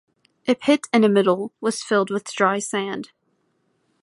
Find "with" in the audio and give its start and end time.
2.09-2.23